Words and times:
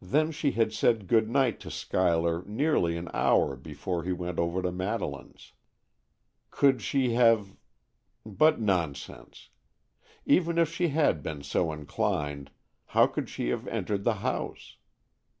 Then 0.00 0.30
she 0.30 0.52
had 0.52 0.72
said 0.72 1.08
good 1.08 1.28
night 1.28 1.58
to 1.58 1.72
Schuyler 1.72 2.44
nearly 2.46 2.96
an 2.96 3.08
hour 3.12 3.56
before 3.56 4.04
he 4.04 4.12
went 4.12 4.38
over 4.38 4.62
to 4.62 4.70
Madeleine's. 4.70 5.54
Could 6.52 6.80
she 6.80 7.14
have—but, 7.14 8.60
nonsense! 8.60 9.48
Even 10.24 10.56
if 10.56 10.72
she 10.72 10.90
had 10.90 11.20
been 11.20 11.42
so 11.42 11.72
inclined, 11.72 12.52
how 12.84 13.08
could 13.08 13.28
she 13.28 13.48
have 13.48 13.66
entered 13.66 14.04
the 14.04 14.14
house? 14.22 14.76